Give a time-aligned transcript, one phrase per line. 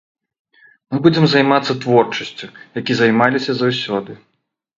[0.95, 2.45] Мы будзем займацца творчасцю,
[2.79, 4.11] як і займаліся заўсёды.